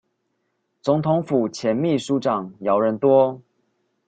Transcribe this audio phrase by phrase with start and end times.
[0.81, 3.39] 總統府前副祕書長姚人多